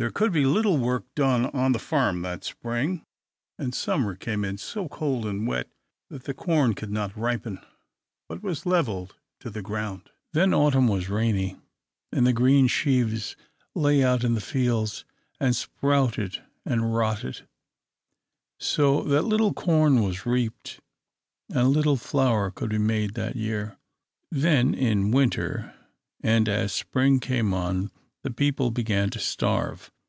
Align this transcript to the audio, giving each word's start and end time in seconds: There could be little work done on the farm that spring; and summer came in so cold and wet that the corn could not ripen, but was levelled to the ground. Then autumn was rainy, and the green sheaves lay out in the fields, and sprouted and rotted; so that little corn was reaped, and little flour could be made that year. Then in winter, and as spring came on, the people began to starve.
There 0.00 0.10
could 0.10 0.32
be 0.32 0.46
little 0.46 0.78
work 0.78 1.04
done 1.14 1.44
on 1.52 1.72
the 1.72 1.78
farm 1.78 2.22
that 2.22 2.42
spring; 2.42 3.04
and 3.58 3.74
summer 3.74 4.14
came 4.16 4.46
in 4.46 4.56
so 4.56 4.88
cold 4.88 5.26
and 5.26 5.46
wet 5.46 5.68
that 6.08 6.24
the 6.24 6.32
corn 6.32 6.72
could 6.72 6.90
not 6.90 7.14
ripen, 7.14 7.60
but 8.26 8.42
was 8.42 8.64
levelled 8.64 9.16
to 9.40 9.50
the 9.50 9.60
ground. 9.60 10.08
Then 10.32 10.54
autumn 10.54 10.88
was 10.88 11.10
rainy, 11.10 11.58
and 12.10 12.26
the 12.26 12.32
green 12.32 12.66
sheaves 12.66 13.36
lay 13.74 14.02
out 14.02 14.24
in 14.24 14.32
the 14.32 14.40
fields, 14.40 15.04
and 15.38 15.54
sprouted 15.54 16.42
and 16.64 16.94
rotted; 16.96 17.46
so 18.58 19.02
that 19.02 19.24
little 19.26 19.52
corn 19.52 20.02
was 20.02 20.24
reaped, 20.24 20.80
and 21.54 21.68
little 21.68 21.98
flour 21.98 22.50
could 22.50 22.70
be 22.70 22.78
made 22.78 23.12
that 23.16 23.36
year. 23.36 23.76
Then 24.30 24.72
in 24.72 25.10
winter, 25.10 25.74
and 26.22 26.48
as 26.48 26.72
spring 26.72 27.20
came 27.20 27.52
on, 27.52 27.90
the 28.22 28.30
people 28.30 28.70
began 28.70 29.08
to 29.08 29.18
starve. 29.18 29.90